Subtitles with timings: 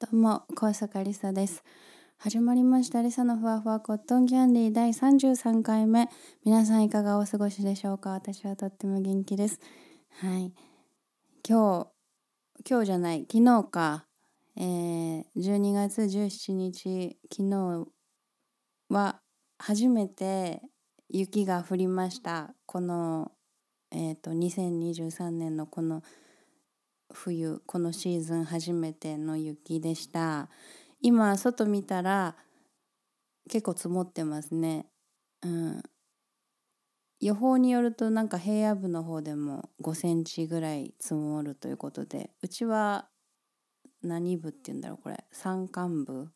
[0.00, 1.62] どうも、高坂りさです。
[2.16, 3.02] 始まりました。
[3.02, 6.08] りさのふわふわコットンキャンディー第33回目。
[6.42, 8.12] 皆さんいかがお過ごしでしょうか？
[8.12, 9.60] 私はとっても元気です。
[10.22, 10.54] はい。
[11.46, 11.88] 今日、
[12.66, 14.06] 今日じゃない、昨日か。
[14.56, 17.86] えー、12月17日、昨日
[18.88, 19.20] は
[19.58, 20.62] 初めて
[21.10, 22.54] 雪が降りました。
[22.64, 23.32] この、
[23.90, 26.02] えっ、ー、と、2023年のこの
[27.12, 30.48] 冬このシーズン初めての雪でした。
[31.00, 32.36] 今外見たら
[33.48, 34.86] 結構積もってますね。
[35.42, 35.82] うん。
[37.20, 43.08] 予報によるとなんか平野部の方でも5センチぐらい積もるということでうちは
[44.02, 45.24] 何部って言うんだろうこれ。
[45.32, 46.28] 山間部。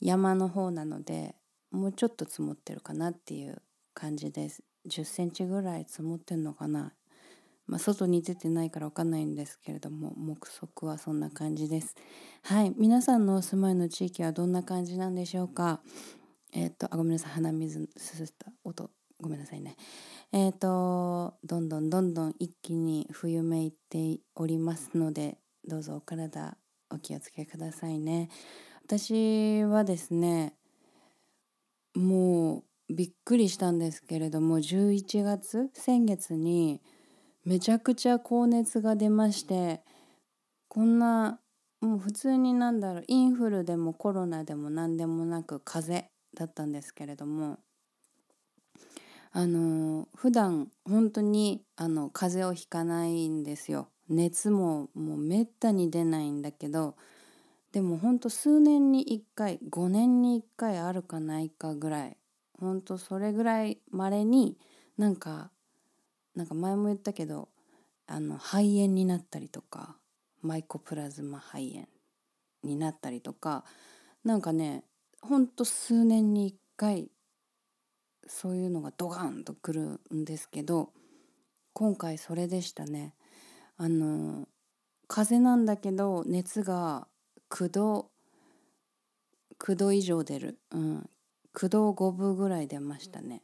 [0.00, 1.34] 山の方なので
[1.70, 3.62] もうちょっと積もってるかなっていう
[3.94, 4.62] 感じです。
[4.88, 6.92] 10センチぐらい積もってんのかな。
[7.66, 11.96] まあ、外に出てないから分かんないんですけれども目測はそんな感じです。
[12.42, 15.80] はい皆さんのお住まいの地域はどんな感じなんでしょうか？
[16.52, 19.76] えっ、ー、とあごめんなさい鼻水すすった音ごめんなさいね。
[20.32, 26.56] えっ、ー、とどんどんどんどん一気に冬めいておりますのでどうぞお体
[26.90, 28.28] お気をつけくださいね。
[28.84, 30.54] 私はですね
[31.96, 36.80] もうびっくりしたんですけれども11月先月に
[37.46, 39.80] めちゃくちゃ高熱が出まして
[40.66, 41.38] こんな
[41.80, 47.60] もう普通になんだろうインフルでもコロナでも何でもなく風邪だったんですけれども
[49.30, 53.88] あの普段本当にあの風邪をひかないんですよ。
[54.08, 56.96] 熱ももうめったに出ないんだけど
[57.72, 62.16] でもほんと数年に1回5年に1回あるかないかぐらい
[62.58, 64.56] ほんとそれぐらいまれに
[64.96, 65.50] なんか
[66.36, 67.48] なんか前も言ったけど
[68.06, 69.96] あの肺炎になったりとか
[70.42, 71.86] マイコプラズマ肺炎
[72.62, 73.64] になったりとか
[74.24, 74.84] なんかね
[75.22, 77.10] ほんと数年に1回
[78.28, 80.90] そういうのがドガンとくるんですけど
[81.72, 83.14] 今回それでしたね。
[83.76, 84.48] あの
[85.08, 87.06] 風邪なんだけど熱が
[87.50, 88.10] 9度
[89.58, 91.10] 9度以上出る、うん、
[91.54, 93.42] 9度5分ぐらい出ましたね。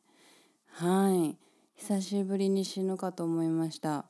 [0.66, 1.36] はい
[1.76, 4.06] 久しぶりに死ぬかと思いました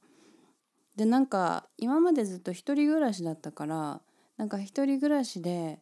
[0.96, 4.00] でなんか今までずっと一人暮らしだったから
[4.36, 5.80] なんか一人暮らしで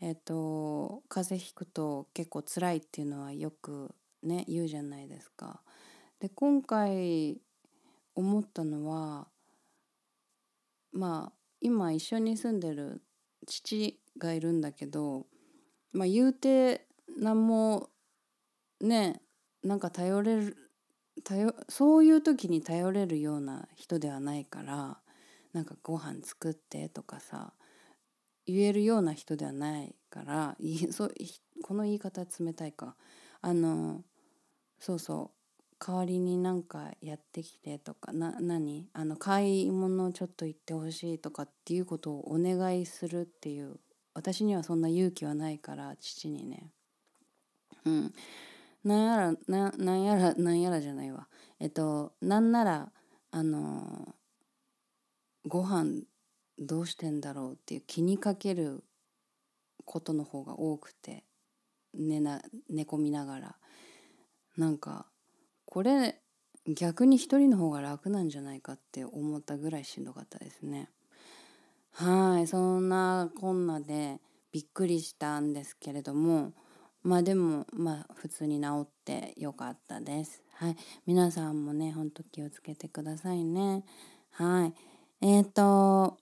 [0.00, 5.60] えっ、ー、と風邪ひくと結構辛いっていうのはよくね言うじゃないですか。
[6.20, 7.40] で今回
[8.14, 9.28] 思ったのは
[10.92, 13.02] まあ今一緒に住んでる
[13.46, 15.26] 父がいるんだけど
[15.92, 16.86] まあ言うて
[17.18, 17.90] 何も
[18.80, 19.20] ね
[19.62, 20.65] なんか頼れる
[21.24, 24.98] 頼そういう時に頼れるような人ではないから
[25.52, 27.52] なんかご飯作ってとかさ
[28.46, 31.10] 言えるような人ではないからいそ
[31.62, 32.94] この言い方冷たいか。
[33.40, 34.02] あの
[34.78, 38.88] そうそう代わりになんかやってきてとかな何？
[38.92, 43.78] あの買い物ちょっと行ってほしいとかっていうことをお願いするっていう
[44.14, 46.70] 私にはそんな勇気はないから父にね。
[47.84, 48.14] うん。
[48.86, 51.26] なんやらななんやらなんやらじゃないわ
[51.58, 52.92] えっとなんなら
[53.32, 54.14] あの
[55.44, 56.02] ご飯
[56.58, 58.84] どうしてんだろうっていう気にかける
[59.84, 61.24] ことの方が多くて
[61.94, 63.56] 寝な寝込みながら
[64.56, 65.06] なんか
[65.64, 66.20] これ
[66.68, 70.88] 逆に一人の方が楽なんじゃないかって思ったぐらいしんどかったですね。
[71.92, 74.20] はいそんなこんなで
[74.52, 76.52] びっくりしたんですけれども
[77.06, 80.42] まあでもまあ普通に治ってよかったです。
[80.54, 80.76] はい。
[81.06, 83.84] 皆さんもね、ほんと気をつけてくださいね。
[84.32, 84.74] はい。
[85.20, 86.18] えっ、ー、と、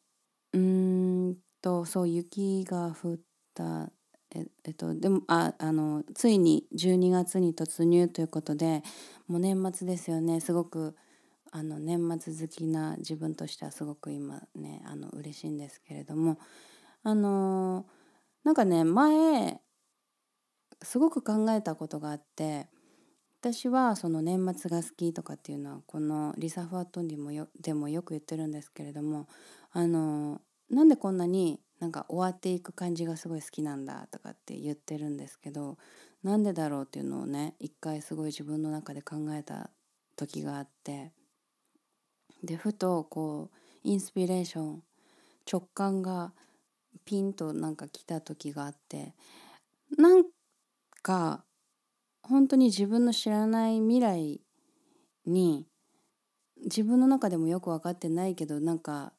[0.52, 3.18] うんと、そう、雪が降っ
[3.54, 3.90] た、
[4.34, 8.82] ええっと、でも、あ、あの、ついに12月に突入ということで、
[9.26, 10.40] もう年末ですよね。
[10.40, 10.94] すごく、
[11.50, 16.38] あの、年末好きな自分としてはすごく今ね、あの、嬉しいんですけれども、
[17.02, 17.86] あの、
[18.42, 19.62] なんかね、前、
[20.82, 22.66] すごく考えたことがあって
[23.40, 29.28] 私はその年末が好きとかっていうのはこのリサ・ファットンディもよでもよく言ってるんですけれども
[29.72, 30.40] あの
[30.70, 35.76] なんでこんなになんか終わっていく感じがすごい好きなんだとかって言ってるんですけど
[36.22, 39.68] なんでだろうっていうのをね一回すごい自分の中で考えた
[40.16, 41.12] 時があって
[42.42, 44.82] でふとこうインスピレーション
[45.50, 46.32] 直感が
[47.04, 49.12] ピンとなんか来た時があって
[49.98, 50.24] なん
[51.04, 51.44] か
[52.22, 54.40] 本当に自分の知らない未来
[55.26, 55.66] に
[56.64, 59.12] 自分の中でもよく分かってないけどなんか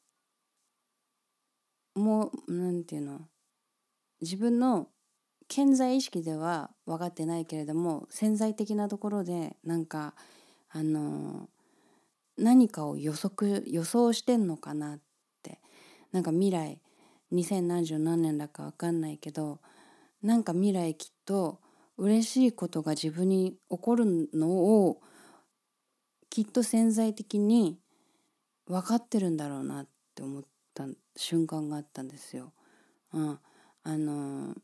[1.94, 3.20] もう何て言うの
[4.20, 4.88] 自分の
[5.48, 10.14] 健在意識では分かってないけれども潜在的なところでなんか
[10.70, 11.48] あの
[12.36, 14.98] 何かを予測予想してんのかなっ
[15.44, 15.60] て
[16.10, 16.80] なんか未来
[17.32, 19.60] 2000何十何年だか分かんないけど
[20.22, 21.60] なんか未来きっと
[21.98, 25.00] 嬉しいことが自分に起こるのを
[26.28, 27.78] きっと潜在的に
[28.66, 30.42] 分かってるんだろうなって思っ
[30.74, 32.52] た瞬間があったんですよ。
[33.12, 33.38] うん、
[33.84, 34.54] あの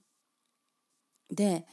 [1.30, 1.66] で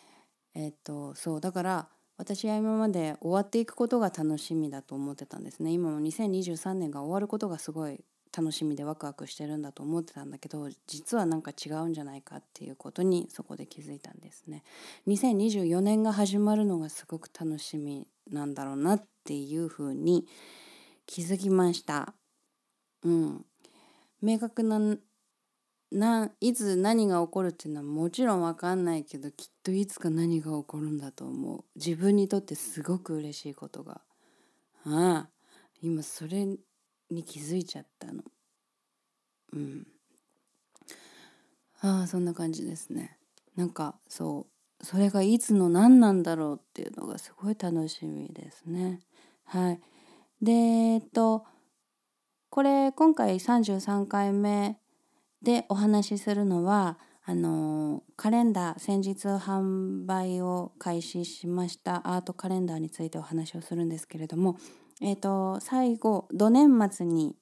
[0.53, 8.03] えっとそうだから私は今まで終わっていくことが楽しみだと思ってたんですね今も2023年が終わることがすごい
[8.39, 14.63] 楽しみでワクワクしてるんだと思ってたんだけど実はなんか違うんじゃないかっていうことにそこで気づいたんですね。
[15.07, 20.25] 2024年が始まるのがすごく楽しみなんだろうなっていうふうに
[21.05, 22.13] 気づきました。
[23.03, 23.45] うん。
[24.21, 24.79] 明確な
[25.91, 31.65] ないつ何が起こるっていうのはもちろん分かんないけどきっといつか何が起こるんだと思う。
[31.75, 33.99] 自分にとってすごく嬉しいことが。
[34.85, 35.29] ああ。
[35.81, 36.45] 今それ
[37.09, 38.23] に気づいちゃったの。
[39.53, 39.87] うん。
[41.81, 43.17] ああそんな感じですね。
[43.55, 44.47] なんかそ
[44.81, 44.85] う。
[44.85, 49.01] それがいつの何なんだろうっていうのがすごい楽しみですね。
[49.43, 49.79] はい。
[50.41, 51.45] でえっと
[52.49, 54.79] これ今回33回目
[55.41, 64.57] でお話しするのはあのカレンダー先日販売を開始しましたアートカレンダーについてお話をするんですけれども
[65.01, 67.35] えっ、ー、と最後土年末に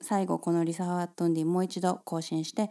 [0.00, 2.70] 最後このリサハワットンディもう一度更新して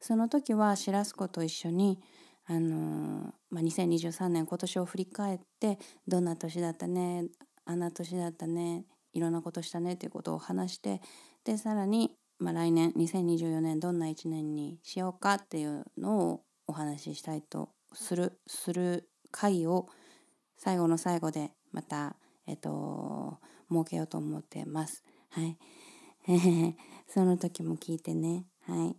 [0.00, 2.00] その時はシラスコと一緒に
[2.46, 5.78] あのまあ、2023年今年を振り返って
[6.08, 7.26] どんな年だったね
[7.64, 11.00] あんな年だったねいろんなことしたねということを話して
[11.44, 19.86] でさらに、まあ、来年2024年どんな1年にしようかっていうのをお話ししたいとするする回を
[20.56, 22.16] 最後の最後でまた
[22.48, 23.38] えっと
[23.70, 25.04] 設けようと思ってます。
[25.30, 25.56] はい。
[27.08, 28.46] その時も聞いてね。
[28.62, 28.96] はい。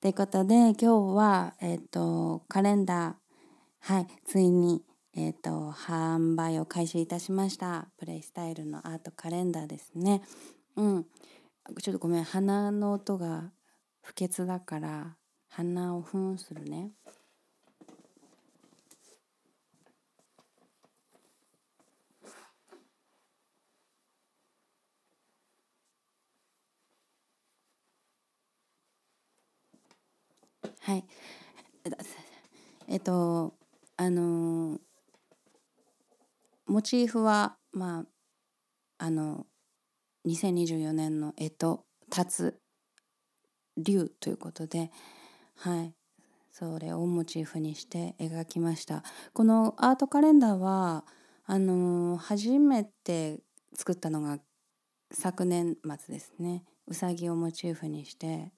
[0.00, 4.84] ということで今日は、えっと、カレンダー、はい、ついに、
[5.14, 7.88] えっと、販売を開始いたしました。
[7.98, 10.22] プレイスタイルのアートカレンダーですね。
[10.76, 11.06] うん。
[11.82, 13.52] ちょっとごめん、鼻の音が
[14.00, 15.16] 不潔だから、
[15.48, 16.92] 鼻をふんするね。
[30.80, 31.04] はい。
[32.88, 33.54] えっと、
[33.96, 34.78] あの、
[36.66, 39.46] モチーフは、まあ、あの、
[40.26, 41.80] 2024年の干支、
[42.14, 42.60] 立つ
[43.78, 44.90] 竜ということで、
[45.56, 45.94] はい。
[46.52, 49.02] それをモチーフにして描きました。
[49.32, 51.06] このアートカレンダーは、
[51.46, 53.38] あの、初めて
[53.74, 54.38] 作ったのが
[55.10, 56.64] 昨年末ですね。
[56.86, 58.52] うさぎをモチーフにして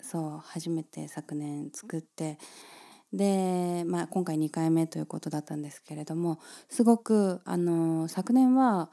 [0.00, 2.38] そう初めて昨年作って
[3.16, 8.90] で、まあ、今回2回目ということだったんですけれどもすごくあの昨年は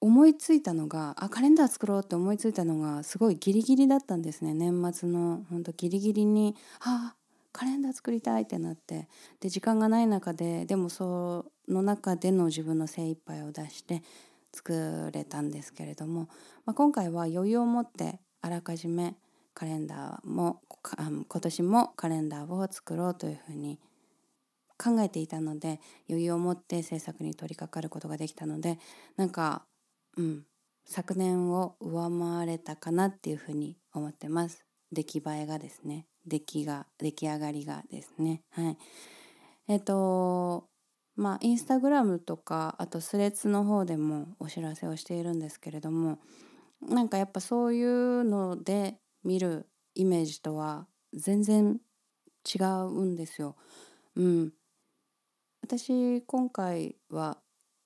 [0.00, 4.52] 思いついたのがあカレンダー作ろうって思いついたのがすごいギリギリだったんですね。
[4.52, 7.14] 年末のほんとギリギリにあ
[7.52, 9.08] カレンダー作りたいってなって
[9.40, 14.02] で時間がない中ででもその中での自分の精一杯を出して
[14.52, 16.28] 作れたんですけれども、
[16.66, 19.16] まあ、今回は余裕を持ってあらかじめ
[19.54, 23.78] カレンダーも今年もカレンダーを作ろうというふうに
[24.76, 28.78] 考えていたので余裕を持って制作に取り掛かることができたので
[29.16, 29.64] なんか
[30.16, 30.44] うん
[30.86, 34.66] 昨年を上回れたかなっていうふうに思ってます。
[34.92, 36.06] 出来栄えがですね。
[36.26, 38.42] 出来が出来上がりがですね。
[38.50, 38.78] はい。
[39.68, 40.68] えっ、ー、と
[41.16, 46.18] まあインスタグラムとかあとスレッズの方でもお知らせをしているんですけれども
[46.82, 51.80] なんかやっぱそういうので見るイメージとは全然
[52.44, 53.56] 違うんですよ。
[54.16, 54.52] うん、
[55.62, 57.38] 私今回は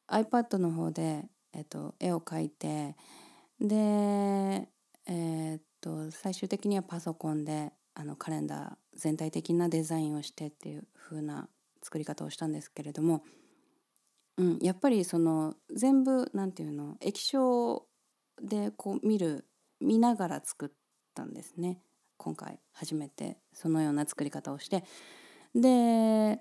[0.09, 2.97] iPad の方で、えっと、絵を描いて
[3.61, 11.49] で、えー、っと最終的にはパソコンであのカレンダー全体的なデザインをしてっていう風な
[11.83, 13.23] 作り方をしたんですけれども、
[14.37, 17.87] うん、やっぱりその全部なんていうの液晶
[18.43, 19.47] でこう見る
[19.81, 20.69] 見ながら作っ
[21.19, 21.81] たんですね。
[22.17, 24.85] 今回初めてそのような作り方をして。
[25.55, 26.41] で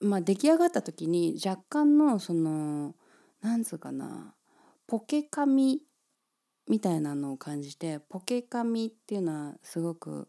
[0.00, 2.94] まあ出来上がった時に若干のその
[3.40, 4.34] なんつうかな
[4.86, 5.82] ポケカミ
[6.68, 10.28] みたいなのを感じてポケカミっていうのはすごく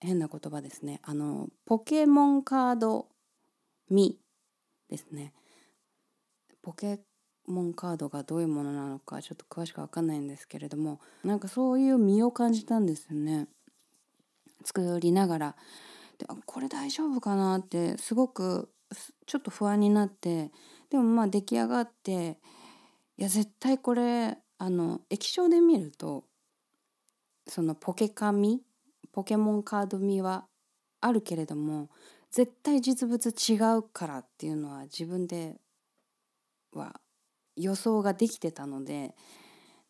[0.00, 1.00] 変な言葉ですね。
[1.02, 3.08] あのポケモンカード
[3.90, 4.20] ミ
[4.88, 5.32] ですね。
[6.62, 7.00] ポケ
[7.46, 13.48] モンカードがどういうものなのかちょっと詳しく分かんないんですけれどもなんかそういう身を感じたんですよね。
[14.64, 15.56] 作りながら。
[16.18, 18.70] でこれ大丈夫かなってすごく
[19.26, 20.50] ちょっと不安になって
[20.90, 22.38] でもまあ出来上がって
[23.18, 26.24] いや絶対これあの液晶で見ると
[27.46, 28.62] そのポケカミ
[29.12, 30.46] ポケモンカード味は
[31.00, 31.90] あるけれども
[32.30, 35.56] 絶対実物違うからっていうのは自分で
[36.72, 37.00] は
[37.56, 39.14] 予想ができてたので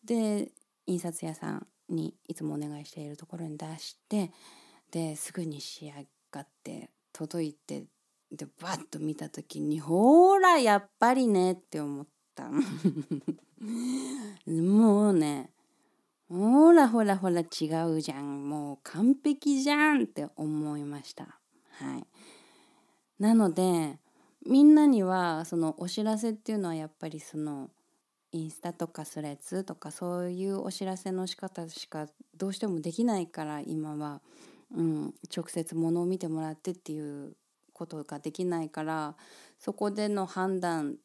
[0.03, 0.51] で
[0.87, 4.31] 印刷屋さんにいつもお願いしているところに出して
[4.91, 7.85] ですぐに仕上がって届いて
[8.31, 12.49] でバッと見た時にほらやっぱりねって思った
[14.47, 15.51] もうね
[16.27, 18.49] ほらほらほら違うじゃん。
[18.49, 21.39] もう完璧じゃんって思いました。
[21.69, 22.07] はい。
[23.19, 23.99] なので
[24.45, 27.69] みんなにはそのお知らせっていうのはやっぱりその
[28.31, 34.21] インスタとかスレッズとかそういうお知らせの仕方しかどうしてもできないから今は、
[34.75, 37.35] うん、直接物を見てもらってっていう
[37.73, 39.15] ことができないから
[39.57, 40.97] そこでの判断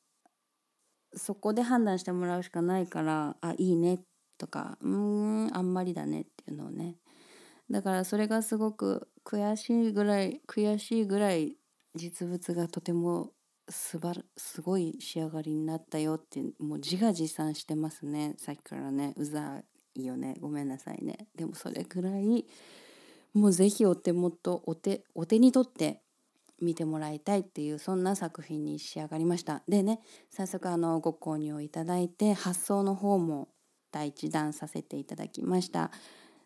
[1.15, 4.01] そこで判断してもらうしかないからあいいね
[4.39, 6.97] とかうんあんまりだねっていうのをね。
[7.71, 11.57] だからそれがすごく悔しいぐらい悔しいぐらい
[11.95, 13.33] 実物がとても
[13.69, 18.35] すばすごい仕上がりになったよってもう自画自賛してますね。
[18.39, 19.63] さっきからねうざ
[19.95, 20.37] いよね。
[20.41, 21.27] ごめんなさいね。
[21.37, 22.47] でもそれぐらい
[23.33, 26.03] もう是非お手元お手お手に取って
[26.61, 29.63] 見てもらいたいっていうそんな作品に仕上がりました。
[29.69, 33.49] でね早速あのご購入をいただいて発送の方も
[33.93, 35.91] 第一弾させていただきました。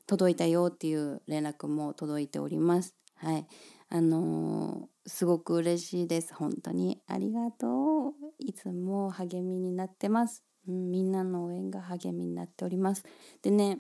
[0.07, 2.95] 届いたよっていう連絡も届いております。
[3.17, 3.47] はい。
[3.95, 6.35] あの、すごく嬉しいです。
[6.35, 7.01] 本当に。
[7.07, 8.15] ありがとう。
[8.41, 13.05] いつも励みになってます、うん、みんなの応援が励みになっております。
[13.43, 13.79] でね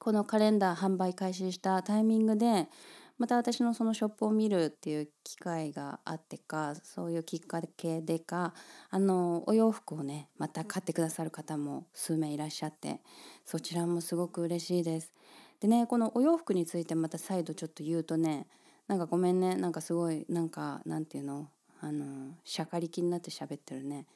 [0.00, 2.68] このカレンダー販売開始したタイミングで
[3.16, 8.52] また私のそのショップを見るっていう機会があってかそういうきっかけでか
[8.90, 13.00] あのお洋服をねまた買ってくださる方も数名いらっしゃって
[13.44, 15.12] そちらもすごく嬉しいです。
[15.60, 18.48] でねこのお洋服についてまた再度ちょっと言うとね
[18.86, 19.56] なんかごめんね。
[19.56, 21.48] なんかすごいなんかなんていうの？
[21.80, 24.06] あのしゃかりきになって喋ってるね。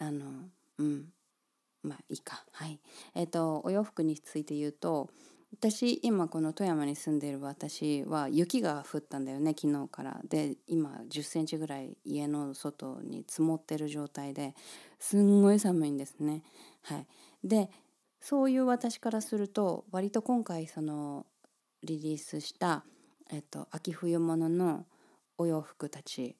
[0.00, 0.26] あの
[0.78, 1.06] うん。
[1.82, 2.44] まあいいか。
[2.52, 2.80] はい。
[3.14, 5.10] えっ、ー、とお洋服について言うと
[5.52, 10.20] 私今この富山に住んでいる私は雪が降ったんだよね昨日から。
[10.28, 14.54] で今1 0センチぐらい家の外に積もってる状態で
[14.98, 16.42] すんごい寒いんですね。
[16.82, 17.06] はい、
[17.42, 17.70] で
[18.20, 21.26] そういう私からすると割と今回その
[21.82, 22.84] リリースした、
[23.30, 24.86] えっと、秋冬物の
[25.38, 26.36] お洋服たち、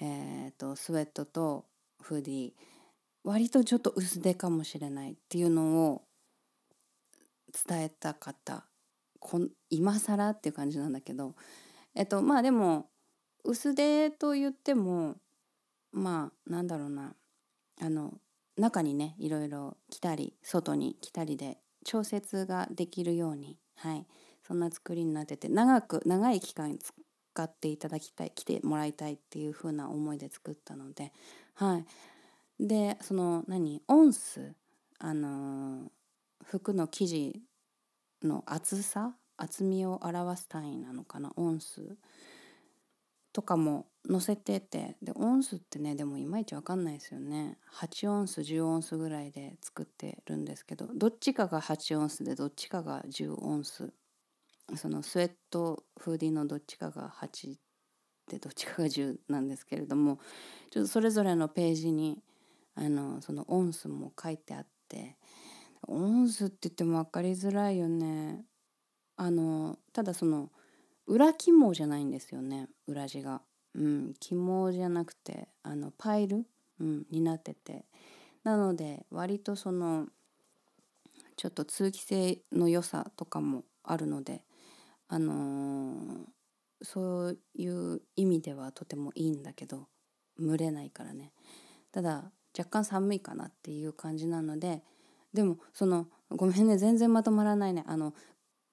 [0.00, 1.66] えっと、スウェットと
[2.02, 2.52] フーディー
[3.22, 6.02] 割とちょっと薄手かもしれないっていうのを
[7.68, 8.64] 伝えた方
[9.18, 11.34] こん今更っていう感じなんだけど
[11.94, 12.86] えっとまあでも
[13.44, 15.16] 薄手と言っても
[15.92, 17.14] まあなんだろうな。
[17.82, 18.12] あの
[18.58, 24.06] 中にねいろいろ着たり外に着たりで調節ができるようにはい。
[24.50, 26.90] そんな作りになってて長く長い期間使
[27.40, 31.12] っていただきたい来てもらいたいっていう風な思いで作ったので
[31.54, 31.78] は
[32.58, 32.66] い。
[32.66, 33.80] でその何？
[33.86, 34.52] オンス
[34.98, 35.88] あのー
[36.42, 37.42] 服の生地
[38.24, 39.14] の厚さ？
[39.36, 41.30] 厚みを表す単位なのかな？
[41.36, 41.96] オンス
[43.32, 47.56] とかも載せててでオンスってねでもいまいち分かんないですよね。
[47.72, 53.92] 8オンス10オンスぐらいで作ってるんですけどどっちかが8オンスでどっちかが10オンス
[54.76, 57.54] そのスウェットフーディーのどっちかが8
[58.30, 60.18] でどっちかが10なんですけれども
[60.70, 62.22] ちょっとそれぞれのページに
[62.74, 65.16] あのそのオンスも書いてあって
[65.86, 68.44] オンスって言っても分かりづらいよね。
[69.16, 70.50] あのただその
[71.06, 73.42] 裏肝じゃないんですよね裏地が。
[73.74, 76.44] うん肝じゃなくてあのパイル、
[76.80, 77.84] うん、になってて。
[78.44, 80.06] なので割とその
[81.36, 84.42] ちょっと通気性の良さとかもあるので
[85.12, 89.88] あのー、そういう意味ではとてもいいんだけど
[90.38, 91.32] 蒸れないからね。
[91.90, 94.82] ただ若干寒いかなっていう感じなので
[95.34, 97.84] でもそのごめんね全然まとまらないね。
[97.88, 98.14] あの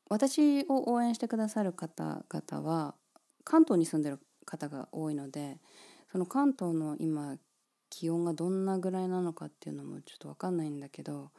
[0.09, 2.93] 私を応援してくださる方々は
[3.43, 5.57] 関東に住んでる方が多いので
[6.11, 7.37] その関東の今
[7.89, 11.31] 気温がどんなぐらいなのかっていうのもちょっと分かんないんだけど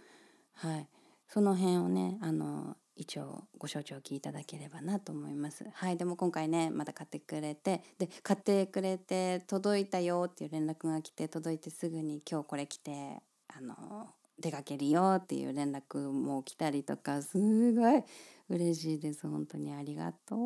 [0.55, 0.89] はい。
[1.29, 5.65] その辺をねあの一応ご承知おきいただければなと思います。
[5.73, 14.09] はいでも今回ねまた買ってくれてで買ってくれて届いたよっていう連絡が来て届いてすぐに今日これ来てあの
[14.41, 17.39] 出かけるよっていう連絡も来たりとかす
[17.73, 18.03] ごい
[18.49, 19.29] 嬉しいです。
[19.29, 20.39] 本当にありがとう。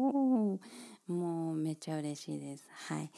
[1.11, 2.69] もうめっちゃ嬉しいです。
[2.69, 3.11] はい。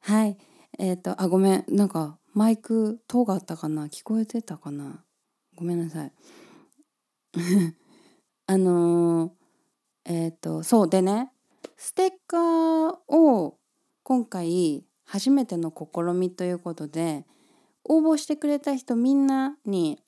[0.00, 0.36] はい。
[0.78, 1.64] えっ、ー、とあごめん。
[1.68, 3.86] なんかマイク塔があったかな？
[3.86, 5.02] 聞こえてたかな？
[5.54, 6.12] ごめんなさい。
[8.46, 9.30] あのー、
[10.04, 11.32] えっ、ー、とそうでね
[11.76, 13.58] ステッカーを
[14.02, 17.24] 今回初めての試みということで
[17.84, 20.00] 応募してくれた人みんなに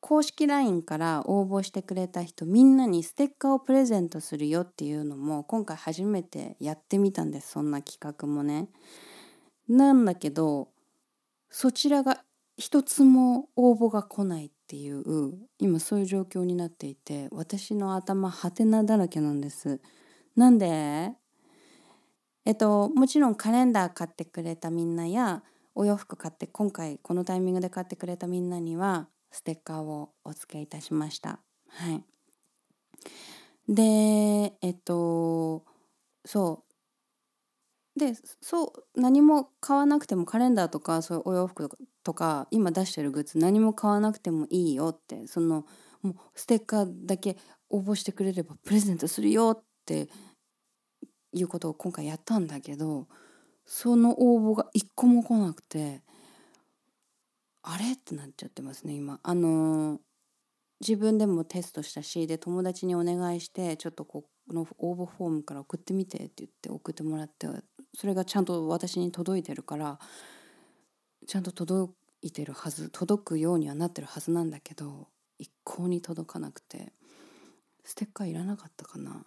[0.00, 8.68] 公式 LINE から応募してくれた人みんなにステッカーをプレゼントするよっていうのも今回初めてやってみたんですそんな企画もね。
[9.68, 10.68] なんだけど
[11.50, 12.22] そちらが
[12.56, 19.80] 一つも応募が来ないていう今そういう状況になっていて私の頭ハテナだらけなんです。
[20.34, 21.12] なんで？
[22.44, 25.42] えっともちろんカレンダー買ってくれたみんなや
[25.74, 31.40] お洋服買って今回このタイミングで買ってくれたみんなにはステッカーをお付けいたしました。
[31.68, 32.04] はい、
[33.68, 33.82] で
[34.62, 35.64] えっと
[36.24, 36.65] そう
[37.96, 38.12] で
[38.42, 41.70] そう何も買わなくてもカレンダーとかそういうお洋服
[42.04, 45.64] とか今出してるグッズ何も買わなくてもいいよってその
[46.02, 47.38] もうステッカーだけ
[47.70, 50.08] 応募してくれればプレゼントするよって
[51.32, 53.08] いうことを今回やったんだけど
[53.64, 56.02] その応募が一個も来なくて
[57.62, 57.92] あれ？
[57.92, 59.18] ってなっちゃってますね今。
[59.24, 59.98] あのー、
[60.80, 67.48] 自分でもテストしたしで友達にお願いしてちょっとこの応募フォームから送ってみてって言って送ってもらって
[67.96, 69.98] それがちゃんと私に届いてるから
[71.26, 76.92] ちゃんと届いてるはず届くようにはなってるはずなんだけど一向に届かなくて
[77.84, 79.24] ステッカーいらなかったかな。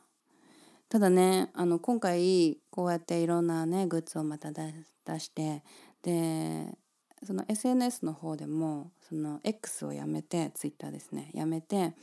[0.88, 4.72] ただねあの今回こうやっていろんなねグッズをまた出
[5.20, 5.64] して
[6.04, 6.78] で
[7.24, 11.94] その SNS の方でもその X をやめて Twitter ですねやめて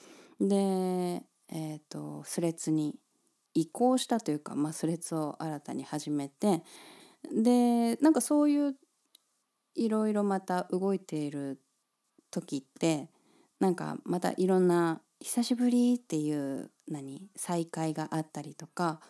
[0.40, 0.56] で
[1.48, 2.96] えっ、ー、とスレッズに
[3.56, 6.62] 移行したというか、まあ、スレッズを新たに始めて
[7.32, 8.76] でなんかそういう
[9.74, 11.58] いろいろまた動いている
[12.30, 13.08] 時って
[13.58, 19.00] なんかまたいろんな久しぶりっていう何再会があったりとか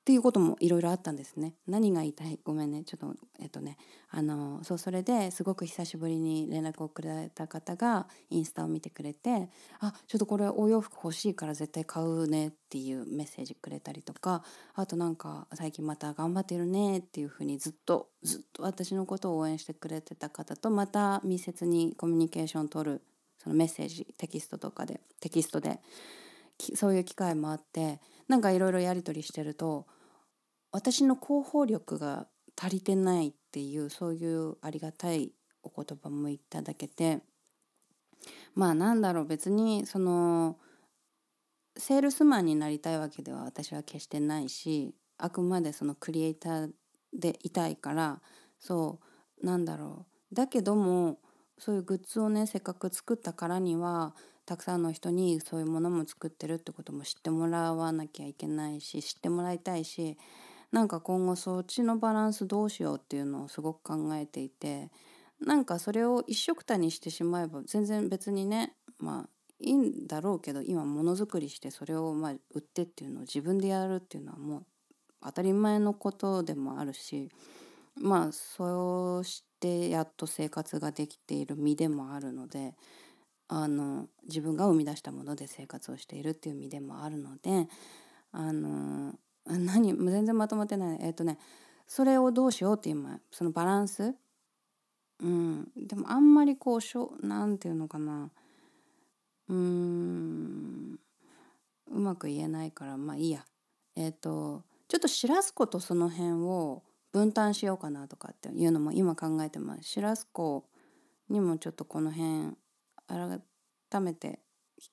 [0.00, 1.54] っていうこともいろいろあったんですね。
[1.68, 2.40] 何が言いたい？
[2.42, 2.84] ごめんね。
[2.84, 3.76] ちょっとえっとね。
[4.12, 14.42] あのそうそれですごく久しぶりに連絡をくれた方がインスタを見てくれて「あちょっとこれお洋服欲しいから絶対買うね」っていうメッセージくれたりとか
[14.74, 23.02] あとなんか「最近また頑張ってるね」っていうふうにずっとずっと私のことを応援してくれてた方とまた密接にコミュニケーションを取る
[23.38, 25.78] そのメッセージテキストとかでテキストで
[26.74, 29.88] そういう機会もあってなんかいろいろやり取りしてると
[30.70, 35.32] 私の広報力が足りてないっていうそういうありがたい
[35.64, 37.18] お言葉もいただけて
[38.54, 40.58] まあなんだろう別にその
[41.76, 46.70] セールスマンになりたいわけでは私は決してないしあくまでそのクリエイター
[47.12, 48.20] でいたいから
[48.60, 49.00] そ
[49.42, 50.34] うなんだろう。
[50.36, 51.18] だけども
[51.58, 54.14] そういうグッズをねせっかく作ったからには
[54.50, 60.18] たくさんの人にそういうものも作ってるってことも知ってもらわなきゃいけないし知ってもらいたいし
[60.72, 64.90] なんか今後そっちのバランスどうしようっていうのをすごく考えていて
[65.40, 69.28] なんかそれを一緒くたにしてしまえば全然別にねまあ
[69.60, 74.64] いいんだろうけど今ものづくりしてそれをまあ売ってっていうのを自分でやるっていうのはもう
[75.22, 77.30] 当たり前のことでもあるし
[77.94, 82.74] まあそうしてやっと生活ができている身でもあるので
[83.52, 87.66] あの自分が生み出したもので生活をしているっていう身でもあるので
[88.30, 89.12] あの
[89.44, 90.98] 何全然まとまってない。
[91.02, 91.36] えっ、とね
[91.88, 94.14] それをどうしようって今そのバランス。
[95.20, 95.68] うん。
[95.76, 98.30] でもあんまりこうしょなんていうのかな。
[99.48, 101.00] うん。
[101.90, 103.44] うまく言えないからまあいいや。
[103.96, 109.82] えっ、とちょっとシラスコとその辺を分担しようかなとかっていうのも今考えてます。
[109.82, 110.66] シラスコ
[111.28, 112.56] にもちょっとこの辺
[113.10, 114.40] 改めて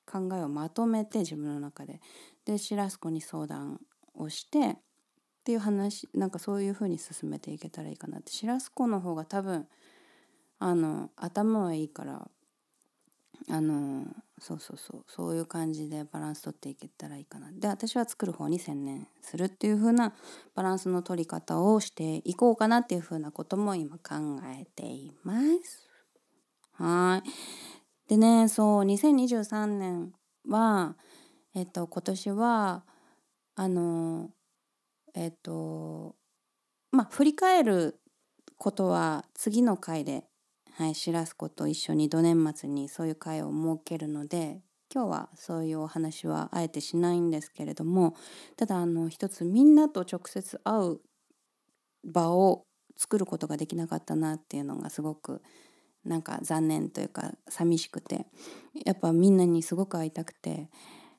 [0.06, 2.02] 考えをまとめて自分の中で。
[2.46, 3.82] でシラスコに相談
[4.14, 4.78] をしてっ
[5.44, 8.32] ていう話なんかそういう風に進めていけたらいいかなって。
[8.32, 9.68] シラスコの方が多分
[10.60, 12.30] あの頭はいいから
[13.50, 14.06] あの
[14.40, 17.52] そうそうそうそういう感じでバランス取っていけたらいいかな。
[17.52, 20.14] で私は作る方に専念するっていう風な
[20.56, 25.88] バランスの取り方をしていこうかなっていう風なことも今考えています。
[26.74, 27.30] はい。
[28.08, 30.14] でねそう2023年
[30.48, 30.96] は
[31.54, 32.84] えっと今年は
[33.56, 34.30] あの
[35.14, 36.16] えっと
[36.92, 38.00] まあ振り返る
[38.58, 40.24] ことは次の回で、
[40.74, 44.62] はい、しらすこと一緒に土年末にそういう会を設けるので
[44.94, 48.16] 今日はそういうお話はあえてしないんですけれども
[48.56, 51.00] ただあの一つみんなと直接会う
[52.06, 52.64] 場を
[52.96, 55.42] 作ることができなかったなっていうのがすごく
[56.08, 58.26] なんか残念というか寂しくて
[58.86, 60.70] やっぱみんなにすごく会いたくて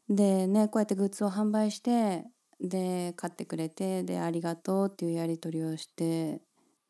[0.08, 2.24] でねこうやってグッズを販売して
[2.60, 6.40] で買ってくれてでありがとうっていうやり取りをして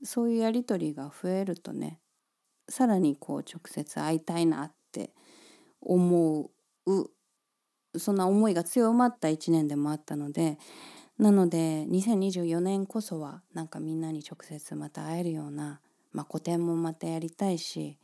[0.03, 1.99] そういうやり取りが増えるとね
[2.69, 5.11] さらにこう直接会いたいなって
[5.81, 6.51] 思
[6.87, 7.11] う
[7.99, 10.59] そんな思いが強まった1年でもあったので
[11.19, 15.81] なので2024年こそはなんかみんなに直接また会えるような、
[16.13, 17.99] まあ、個展もまたやりたいし、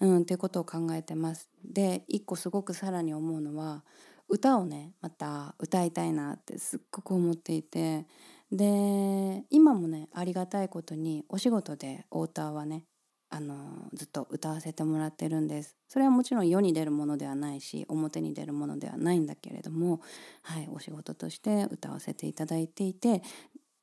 [0.00, 1.48] うん、っていうことを考えてます。
[1.64, 3.84] で一個すごくさらに思うのは
[4.28, 8.06] 歌をねまた歌いたいなってすっごく思っていて
[8.50, 12.84] で今もねありがたいことにお仕事でお歌はね
[13.30, 20.02] あのずっと歌わせてもらってるんですそれはもちろん世に出るものではないし表に出るものではないんだけれども、
[20.42, 23.22] はい、お仕事として歌わせていただいていて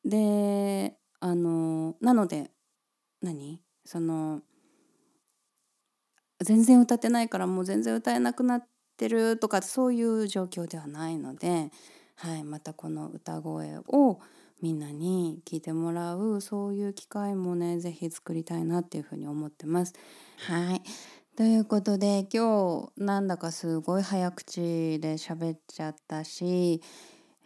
[0.05, 2.51] であのなので
[3.21, 3.61] 何？
[3.85, 4.41] その
[6.41, 11.71] 全然歌ってないからもう全然歌えなくなってるとかそういう状況ではないので、
[12.15, 14.19] はい、またこの歌声を
[14.61, 19.93] みんなに聞いてもらうそういう機会もね是非作りたいなっていうふうに思ってます。
[20.37, 20.81] はい
[21.35, 26.81] ということで今日なんだかすごい早口で喋っちゃったし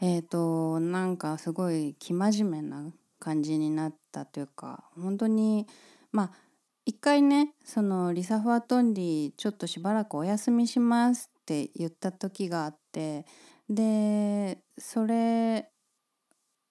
[0.01, 5.67] えっ、ー、となんかすごい生真面目な感じになってたというか本当に
[6.11, 6.31] まあ
[6.85, 13.25] 一回ねそのリサ・ファトンリーちょっとしばらくお休みしますって言った時があって
[13.69, 15.69] でそれ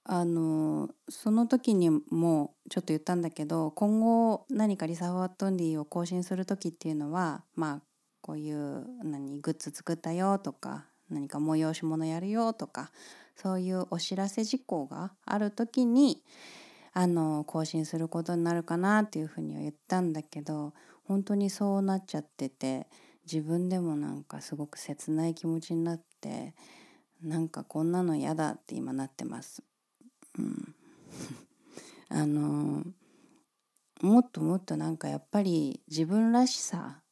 [0.05, 7.83] あのその時にもちょっと言ったんだけど今後何かリサ・フワトンディを更新する時っていうのはまあ
[8.21, 12.91] こういう何グッズ作ったよとか何か催し物やるよとか
[13.37, 16.23] そういうお知らせ事項がある時に
[16.95, 20.75] あの更新することになるかなっていうふうには言ったんだけど
[21.05, 22.87] 本当にそうなっちゃってて
[23.25, 26.55] 自分でもなんかすごく切ない気持ちになって
[27.23, 29.63] なんかこんなの嫌だって今なってます。
[30.39, 30.75] うん、
[32.09, 32.85] あの
[34.01, 37.03] もっともっとなんかやっぱり自分らしさ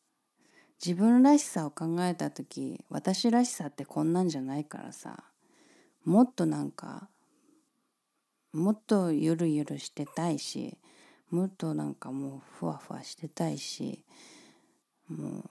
[0.85, 5.25] 自分らしさを考えた時私らしさってこんなんじゃないからさ
[6.05, 7.09] もっとなんか
[8.53, 10.77] もっとゆるゆるしてたいし
[11.31, 14.05] もっとなんかもうふわふわしてたいし
[15.09, 15.45] も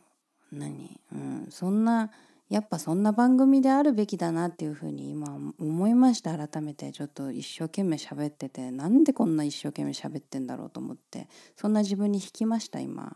[0.51, 2.11] う何、うん、そんな
[2.49, 8.71] やっぱそんな番組であるべきだなっていうふうに今思いました改めてちょっと一生懸命喋ってて。
[8.71, 11.27] なんでこんな一生懸命喋ってんだろうと思って。
[11.55, 13.15] そんな自分に引きました今。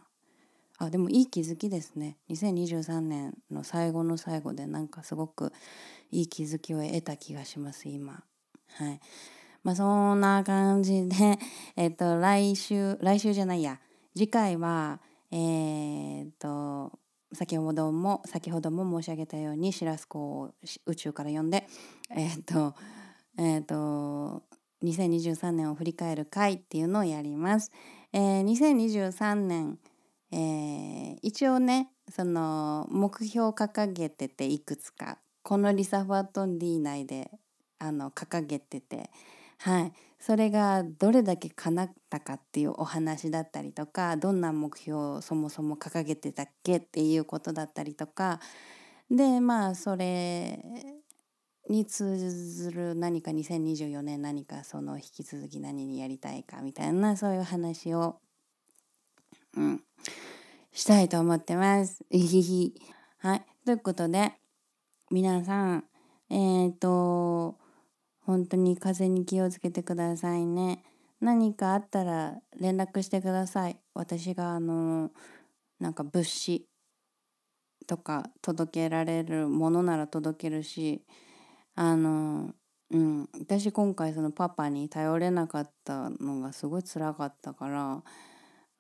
[0.77, 2.17] あでもいい気づきですね。
[2.29, 5.51] 2023年の最後の最後でなんかすごく
[6.11, 8.23] いい気づきを得た気がします今。
[8.75, 8.99] はい。
[9.63, 11.39] まあそんな感じで
[11.75, 13.79] えっと来週来週じゃないや。
[14.15, 14.99] 次回は
[15.31, 16.99] えー、っと
[17.33, 20.53] 先ほども先ほども申し上げたようにシラスコを
[20.85, 21.67] 宇宙から呼んで
[22.11, 22.75] えっ、と
[23.37, 24.43] えっ、と
[24.83, 27.71] 2023年を振り返る会っていうのをやります。
[28.11, 29.79] えー、2023年、
[30.31, 35.19] えー、一応ねその目標を掲げてていくつか。
[35.41, 37.31] このリサ・ファトン D 内で
[37.79, 39.09] あの掲げてて。
[39.59, 48.39] はい、それがどれだけ叶ったかっていうお話だったりとかどんな目標をそもそも掲げてたっけっていうことだったりとか
[49.09, 50.59] でまあそれ
[51.69, 58.17] に通ずる何か2024年何かその引き続き何にやりたいかみたいなそういう話を、
[59.55, 59.81] うん、
[60.71, 62.03] したいと思ってます。
[63.19, 64.33] はい、ということで
[65.09, 65.85] 皆さん
[66.29, 67.57] えっ、ー、と
[68.25, 70.83] 本当に風に気をつけてくださいね。
[71.21, 73.77] 何かあったら連絡してください。
[73.93, 75.11] 私があの
[75.79, 76.65] なんか物資
[77.87, 81.03] とか届けられるものなら届けるし
[81.75, 82.53] あの
[82.91, 88.03] うん私今回そのパパに頼れなかったのがすごい辛かったから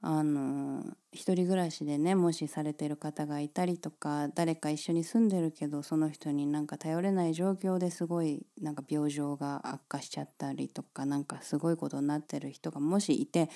[0.05, 13.49] あの一人暮らしでねもしされてる方がいたりとか誰か一緒に住んでるけどその人になんか頼れない状況ですごいなんか病状が悪化しちゃったりとかなんかすごいことになってる人がもしいて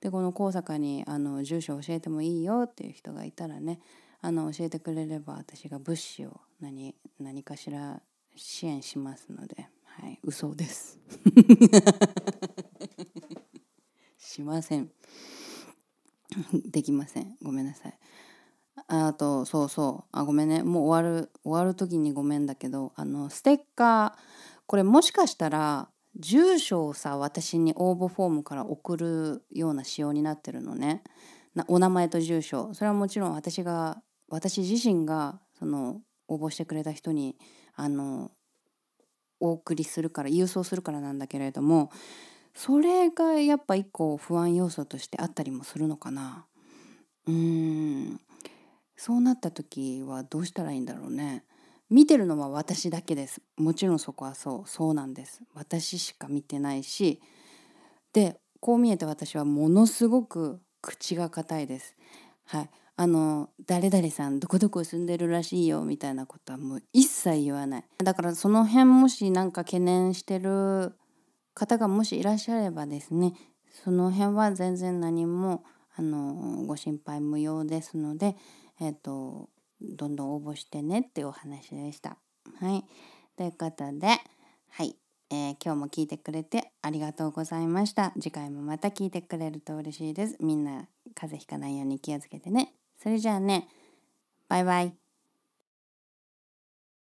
[0.00, 3.78] でこの高坂にあの住所教えてもいいよっていう人がいたらね
[4.22, 8.00] あの教えてくれれば私が物資を何何かしら
[8.36, 10.98] 支援しますので、はい、嘘です。
[14.16, 14.90] しません。
[16.70, 17.36] できません。
[17.42, 17.98] ごめんなさい。
[18.88, 24.20] あとそうそうあごめんねもう終わる終わる時にごめんだけどあのステッカー
[24.66, 25.88] これもしかしたら
[26.18, 31.02] 住所をさ私に応募フォームから送るような仕様になってるのね
[31.68, 37.36] お名前と住所それはもちろん私が私自身がその応募してくれた人に
[37.74, 38.30] あの
[39.40, 41.90] お送りするから郵送するからなんだけれども
[42.54, 46.46] それがやっぱ一個不安要素としてあったりもするのかな。
[47.26, 48.20] うん。
[48.96, 51.44] そうなった時はどうしたらいいんだろうね。
[51.88, 53.40] 見てるのは私だけです。
[53.56, 55.42] もちろんそこはそうそうなんです。
[55.54, 57.20] 私しか見てないし。
[58.12, 61.96] でこう見えて私はものすごく口が硬いです。
[62.44, 62.70] はい。
[62.96, 67.84] あの誰々さんどこどこ住んでるらしいよみたいなことはもう一切言わない。
[67.98, 70.94] だからその辺もし何か懸念してる
[71.54, 73.34] 方がもしいらっしゃればですね
[73.84, 75.64] その辺は全然何も
[75.96, 78.36] あのご心配無用ですので、
[78.80, 79.48] えっ、ー、と
[79.80, 82.16] どんどん応募してねっていうお話でした。
[82.60, 82.84] はい、
[83.36, 84.06] ということで、
[84.70, 84.96] はい
[85.30, 88.12] えー、今日も聞いてくれてありがとうございました。
[88.20, 90.36] 次回もまた聞いてくれると嬉しいです。
[90.40, 92.74] みんな風邪ひかないように気をつけてね。
[93.02, 93.68] それじゃあね、
[94.48, 95.09] バイバイ。